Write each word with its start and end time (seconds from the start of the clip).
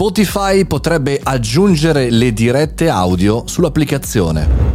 Spotify 0.00 0.64
potrebbe 0.64 1.18
aggiungere 1.20 2.08
le 2.08 2.32
dirette 2.32 2.88
audio 2.88 3.42
sull'applicazione. 3.48 4.67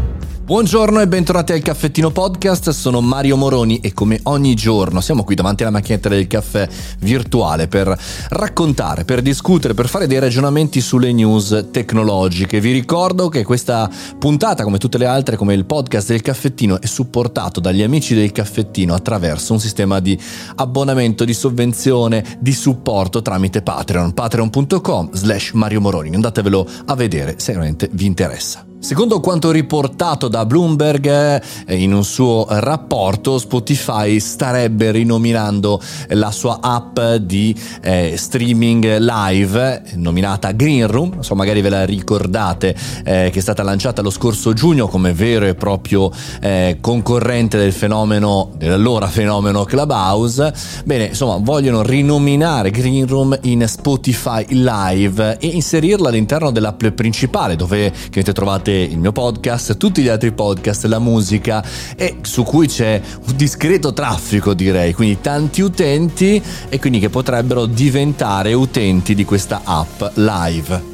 Buongiorno 0.45 0.99
e 0.99 1.07
bentornati 1.07 1.53
al 1.53 1.61
Caffettino 1.61 2.11
Podcast, 2.11 2.71
sono 2.71 2.99
Mario 2.99 3.37
Moroni 3.37 3.79
e 3.79 3.93
come 3.93 4.19
ogni 4.23 4.55
giorno 4.55 4.99
siamo 4.99 5.23
qui 5.23 5.35
davanti 5.35 5.63
alla 5.63 5.71
macchinetta 5.71 6.09
del 6.09 6.27
caffè 6.27 6.67
virtuale 6.99 7.69
per 7.69 7.97
raccontare, 8.27 9.05
per 9.05 9.21
discutere, 9.21 9.73
per 9.73 9.87
fare 9.87 10.05
dei 10.05 10.19
ragionamenti 10.19 10.81
sulle 10.81 11.13
news 11.13 11.69
tecnologiche. 11.71 12.59
Vi 12.59 12.73
ricordo 12.73 13.29
che 13.29 13.45
questa 13.45 13.89
puntata, 14.19 14.65
come 14.65 14.79
tutte 14.79 14.97
le 14.97 15.05
altre, 15.05 15.37
come 15.37 15.53
il 15.53 15.63
podcast 15.63 16.09
del 16.09 16.21
Caffettino, 16.21 16.81
è 16.81 16.87
supportato 16.87 17.61
dagli 17.61 17.81
amici 17.81 18.13
del 18.13 18.33
Caffettino 18.33 18.93
attraverso 18.93 19.53
un 19.53 19.61
sistema 19.61 20.01
di 20.01 20.19
abbonamento, 20.55 21.23
di 21.23 21.33
sovvenzione, 21.33 22.37
di 22.41 22.51
supporto 22.51 23.21
tramite 23.21 23.61
Patreon, 23.61 24.13
patreon.com 24.13 25.13
slash 25.13 25.51
Mario 25.53 25.79
Moroni. 25.79 26.13
Andatevelo 26.13 26.67
a 26.87 26.95
vedere 26.95 27.35
se 27.37 27.53
veramente 27.53 27.89
vi 27.93 28.07
interessa. 28.07 28.65
Secondo 28.83 29.21
quanto 29.21 29.49
riportato 29.49 30.27
da 30.27 30.45
Bloomberg 30.45 31.41
eh, 31.65 31.75
in 31.77 31.93
un 31.93 32.03
suo 32.03 32.45
rapporto, 32.49 33.37
Spotify 33.37 34.19
starebbe 34.19 34.91
rinominando 34.91 35.81
la 36.09 36.31
sua 36.31 36.59
app 36.61 36.99
di 37.21 37.55
eh, 37.81 38.15
streaming 38.17 38.97
live 38.97 39.83
nominata 39.95 40.51
Green 40.51 40.85
Room, 40.87 41.21
so 41.21 41.33
magari 41.33 41.61
ve 41.61 41.69
la 41.69 41.85
ricordate 41.85 42.75
eh, 43.05 43.29
che 43.31 43.39
è 43.39 43.41
stata 43.41 43.63
lanciata 43.63 44.01
lo 44.01 44.09
scorso 44.09 44.51
giugno 44.51 44.89
come 44.89 45.13
vero 45.13 45.45
e 45.45 45.55
proprio 45.55 46.11
eh, 46.41 46.79
concorrente 46.81 47.57
del 47.57 47.71
fenomeno 47.71 48.51
dell'allora 48.57 49.07
fenomeno 49.07 49.63
Clubhouse. 49.63 50.53
Bene, 50.83 51.05
insomma, 51.05 51.37
vogliono 51.37 51.83
rinominare 51.83 52.69
Green 52.69 53.07
Room 53.07 53.37
in 53.43 53.65
Spotify 53.65 54.45
Live 54.49 55.37
e 55.39 55.47
inserirla 55.47 56.09
all'interno 56.09 56.51
dell'app 56.51 56.85
principale 56.87 57.55
dove 57.55 57.89
che 58.09 58.23
trovate 58.23 58.71
il 58.73 58.97
mio 58.97 59.11
podcast, 59.11 59.77
tutti 59.77 60.01
gli 60.01 60.07
altri 60.07 60.31
podcast, 60.31 60.85
la 60.85 60.99
musica 60.99 61.63
e 61.95 62.17
su 62.21 62.43
cui 62.43 62.67
c'è 62.67 63.01
un 63.27 63.35
discreto 63.35 63.93
traffico 63.93 64.53
direi, 64.53 64.93
quindi 64.93 65.19
tanti 65.21 65.61
utenti 65.61 66.41
e 66.69 66.79
quindi 66.79 66.99
che 66.99 67.09
potrebbero 67.09 67.65
diventare 67.65 68.53
utenti 68.53 69.15
di 69.15 69.25
questa 69.25 69.61
app 69.63 70.01
live. 70.15 70.92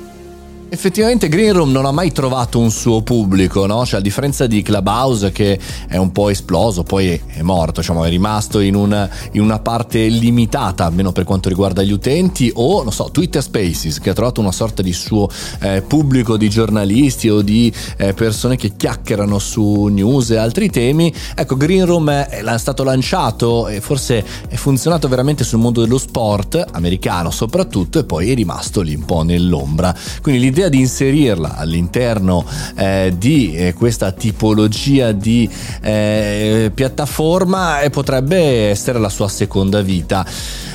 Effettivamente 0.72 1.30
Green 1.30 1.54
Room 1.54 1.72
non 1.72 1.86
ha 1.86 1.92
mai 1.92 2.12
trovato 2.12 2.60
un 2.60 2.70
suo 2.70 3.02
pubblico, 3.02 3.66
no? 3.66 3.88
Cioè, 3.88 4.00
a 4.00 4.04
differenza 4.04 4.46
di 4.46 4.62
Clubhouse 4.62 5.32
che 5.32 5.60
è 5.88 5.98
un 5.98 6.12
po' 6.12 6.30
esploso, 6.30 6.84
poi 6.84 7.20
è 7.26 7.42
morto, 7.42 7.80
diciamo, 7.80 8.06
è 8.06 8.10
rimasto 8.10 8.60
in 8.60 8.76
una, 8.76 9.10
in 9.32 9.42
una 9.42 9.58
parte 9.58 10.06
limitata, 10.06 10.86
almeno 10.86 11.12
per 11.12 11.24
quanto 11.24 11.50
riguarda 11.50 11.82
gli 11.82 11.92
utenti, 11.92 12.52
o 12.54 12.84
non 12.84 12.92
so, 12.92 13.10
Twitter 13.12 13.42
Spaces, 13.42 14.00
che 14.00 14.12
ha 14.12 14.14
trovato 14.14 14.42
una 14.42 14.52
sorta 14.52 14.84
di 14.84 14.94
suo 14.94 15.28
eh, 15.62 15.82
pubblico 15.82 16.38
di 16.38 16.50
giornalisti 16.52 17.30
o 17.30 17.42
di 17.42 17.74
eh, 17.98 18.14
persone 18.14 18.56
che 18.56 18.76
chiacchierano 18.78 19.40
su 19.40 19.86
news 19.86 20.30
e 20.30 20.38
altri 20.38 20.70
temi. 20.70 21.12
Ecco, 21.34 21.58
Green 21.58 21.86
Room 21.88 22.12
è, 22.12 22.28
è 22.28 22.58
stato 22.60 22.84
lanciato 22.84 23.68
e 23.68 23.82
forse 23.82 24.24
è 24.48 24.56
funzionato 24.56 25.08
veramente 25.08 25.44
sul 25.44 25.60
mondo 25.60 25.82
dello 25.82 25.98
sport, 25.98 26.64
americano 26.74 27.32
soprattutto, 27.32 27.98
e 27.98 28.04
poi 28.04 28.30
è 28.30 28.36
rimasto 28.36 28.82
lì 28.82 28.94
un 28.94 29.06
po' 29.06 29.24
nell'ombra. 29.24 29.96
Quindi 30.22 30.42
l'idea 30.42 30.59
l'idea 30.60 30.70
di 30.70 30.80
inserirla 30.80 31.56
all'interno 31.56 32.46
eh, 32.76 33.14
di 33.18 33.56
eh, 33.56 33.74
questa 33.74 34.12
tipologia 34.12 35.14
di 35.14 35.50
eh, 35.82 36.70
piattaforma 36.74 37.80
eh, 37.80 37.90
potrebbe 37.90 38.70
essere 38.70 39.00
la 39.00 39.10
sua 39.10 39.30
seconda 39.30 39.82
vita. 39.82 40.26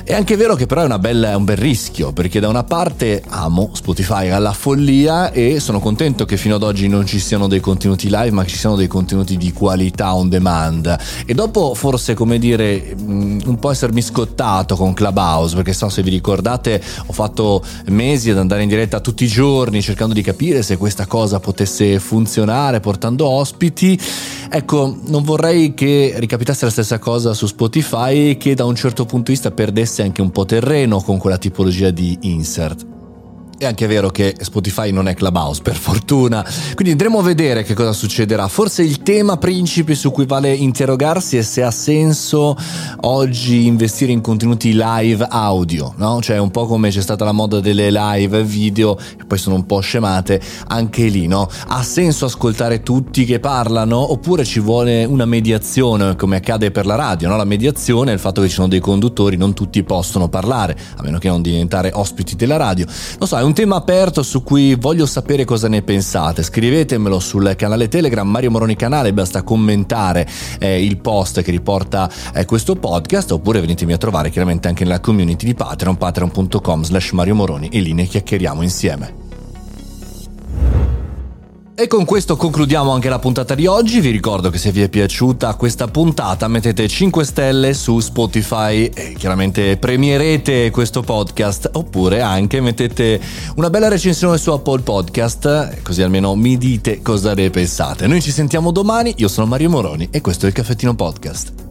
È 0.05 0.12
anche 0.12 0.36
vero 0.36 0.55
che 0.55 0.66
però 0.66 0.84
è, 0.84 0.98
bella, 0.98 1.30
è, 1.30 1.34
un 1.34 1.44
bel 1.44 1.56
rischio, 1.56 2.12
perché 2.12 2.38
da 2.38 2.48
una 2.48 2.62
parte 2.62 3.22
amo 3.27 3.70
Spotify 3.72 4.28
alla 4.28 4.52
follia 4.52 5.32
e 5.32 5.60
sono 5.60 5.80
contento 5.80 6.27
che 6.27 6.36
fino 6.36 6.56
ad 6.56 6.62
oggi 6.62 6.88
non 6.88 7.06
ci 7.06 7.18
siano 7.18 7.48
dei 7.48 7.60
contenuti 7.60 8.08
live, 8.10 8.30
ma 8.30 8.44
ci 8.44 8.55
siano 8.55 8.77
dei 8.77 8.86
contenuti 8.86 9.38
di 9.38 9.50
qualità 9.55 10.14
on 10.14 10.28
demand. 10.28 10.94
E 11.24 11.32
dopo 11.32 11.74
forse, 11.74 12.12
come 12.12 12.39
dire, 12.39 12.95
mm, 13.01 13.40
un 13.46 13.58
po' 13.58 13.70
essermi 13.70 14.02
scottato 14.02 14.77
con 14.77 14.92
Clubhouse, 14.92 15.55
perché 15.55 15.72
so 15.72 15.89
se 15.89 16.02
vi 16.02 16.11
ricordate 16.11 16.83
ho 17.06 17.12
fatto 17.14 17.64
mesi 17.86 18.28
ad 18.28 18.36
andare 18.36 18.62
in 18.62 18.68
diretta 18.68 19.01
tutti 19.01 19.24
i 19.24 19.28
giorni 19.28 19.73
cercando 19.83 20.14
di 20.14 20.23
capire 20.23 20.62
se 20.62 20.77
questa 20.77 21.07
cosa 21.07 21.40
potesse 21.40 21.98
funzionare 21.98 22.80
portando 22.80 23.27
ospiti. 23.27 23.98
Ecco, 24.51 24.96
non 25.07 25.23
vorrei 25.23 25.74
che 25.74 26.14
ricapitasse 26.17 26.64
la 26.64 26.70
stessa 26.70 26.98
cosa 26.98 27.35
su 27.35 27.46
Spotify 27.46 28.36
che 28.36 28.55
da 28.55 28.64
un 28.64 28.74
certo 28.74 29.05
punto 29.05 29.27
di 29.27 29.33
vista 29.33 29.51
perdesse 29.51 30.02
anche 30.02 30.23
un 30.23 30.30
po' 30.30 30.45
terreno 30.45 31.01
con 31.01 31.18
quella 31.18 31.39
tipologia 31.39 31.90
di 31.90 32.17
insert. 32.23 32.93
È 33.56 33.66
anche 33.66 33.86
vero 33.86 34.10
che 34.10 34.34
Spotify 34.40 34.90
non 34.90 35.06
è 35.06 35.14
Clubhouse, 35.14 35.62
per 35.62 35.76
fortuna. 35.76 36.44
Quindi 36.74 36.90
andremo 36.90 37.20
a 37.20 37.22
vedere 37.22 37.62
che 37.62 37.74
cosa 37.74 37.92
succederà. 37.92 38.48
Forse 38.48 38.82
il 38.82 39.02
tema 39.02 39.36
principe 39.36 39.94
su 39.94 40.10
cui 40.10 40.26
vale 40.26 40.52
interrogarsi 40.52 41.36
è 41.36 41.42
se 41.42 41.62
ha 41.62 41.70
senso 41.70 42.56
oggi 43.02 43.66
investire 43.66 44.10
in 44.10 44.20
contenuti 44.20 44.72
live 44.74 45.26
audio, 45.30 45.94
no? 45.96 46.20
Cioè 46.20 46.36
un 46.38 46.50
po' 46.50 46.66
come 46.66 46.90
c'è 46.90 47.00
stata 47.00 47.24
la 47.24 47.32
moda 47.32 47.60
delle 47.60 47.90
live 47.90 48.42
video, 48.42 48.96
che 48.96 49.24
poi 49.24 49.38
sono 49.38 49.54
un 49.54 49.66
po' 49.66 49.78
scemate, 49.78 50.40
anche 50.66 51.06
lì, 51.06 51.28
no? 51.28 51.48
Ha 51.68 51.82
senso 51.84 52.24
ascoltare 52.24 52.82
tutti 52.82 53.24
che 53.24 53.38
parlano 53.38 54.12
oppure 54.12 54.44
ci 54.44 54.58
vuole 54.58 55.04
una 55.04 55.26
mediazione, 55.26 56.16
come 56.16 56.36
accade 56.36 56.72
per 56.72 56.86
la 56.86 56.96
radio, 56.96 57.28
no? 57.28 57.36
La 57.36 57.44
mediazione 57.44 58.10
è 58.10 58.14
il 58.14 58.20
fatto 58.20 58.40
che 58.42 58.48
ci 58.48 58.54
sono 58.54 58.68
dei 58.68 58.80
conduttori, 58.80 59.36
non 59.36 59.54
tutti 59.54 59.82
possono 59.84 60.28
parlare, 60.28 60.76
a 60.96 61.02
meno 61.02 61.18
che 61.18 61.28
non 61.28 61.40
diventare 61.40 61.92
ospiti 61.94 62.34
della 62.34 62.56
radio. 62.56 62.84
Non 63.18 63.28
so, 63.28 63.42
è 63.44 63.46
un 63.46 63.52
tema 63.52 63.77
aperto 63.77 64.22
su 64.22 64.42
cui 64.42 64.74
voglio 64.74 65.05
sapere 65.05 65.44
cosa 65.44 65.68
ne 65.68 65.82
pensate. 65.82 66.42
Scrivetemelo 66.42 67.20
sul 67.20 67.55
canale 67.58 67.88
Telegram 67.88 68.27
Mario 68.27 68.50
Moroni 68.50 68.74
Canale, 68.74 69.12
basta 69.12 69.42
commentare 69.42 70.27
eh, 70.58 70.82
il 70.82 70.96
post 70.96 71.42
che 71.42 71.50
riporta 71.50 72.10
eh, 72.33 72.46
questo 72.46 72.74
podcast 72.74 73.33
oppure 73.33 73.60
venitemi 73.60 73.92
a 73.92 73.98
trovare 73.98 74.30
chiaramente 74.30 74.68
anche 74.68 74.84
nella 74.84 75.00
community 75.00 75.44
di 75.44 75.54
Patreon, 75.54 75.98
patreon.com 75.98 76.84
slash 76.84 77.10
Mario 77.10 77.34
Moroni 77.34 77.68
e 77.68 77.80
lì 77.80 77.92
ne 77.92 78.06
chiacchieriamo 78.06 78.62
insieme. 78.62 79.33
E 81.77 81.89
con 81.89 82.05
questo 82.05 82.36
concludiamo 82.36 82.92
anche 82.92 83.08
la 83.08 83.18
puntata 83.18 83.57
di 83.57 83.67
oggi. 83.67 83.98
Vi 83.98 84.11
ricordo 84.11 84.48
che 84.48 84.58
se 84.58 84.70
vi 84.70 84.83
è 84.83 84.89
piaciuta 84.89 85.57
questa 85.57 85.89
puntata 85.89 86.46
mettete 86.46 86.86
5 86.86 87.24
stelle 87.24 87.74
su 87.74 87.98
Spotify 87.98 88.89
e 88.95 89.14
chiaramente 89.18 89.77
premierete 89.77 90.70
questo 90.70 91.02
podcast 91.02 91.70
oppure 91.73 92.20
anche 92.20 92.61
mettete 92.61 93.20
una 93.57 93.70
bella 93.70 93.89
recensione 93.89 94.39
su 94.39 94.52
Apple 94.52 94.83
Podcast 94.83 95.83
così 95.83 96.02
almeno 96.02 96.36
mi 96.36 96.57
dite 96.57 97.02
cosa 97.02 97.34
ne 97.34 97.51
pensate. 97.51 98.07
Noi 98.07 98.23
ci 98.23 98.30
sentiamo 98.30 98.70
domani, 98.70 99.13
io 99.17 99.27
sono 99.27 99.48
Mario 99.48 99.70
Moroni 99.70 100.07
e 100.13 100.20
questo 100.20 100.45
è 100.45 100.51
il 100.51 100.55
Caffettino 100.55 100.95
Podcast. 100.95 101.64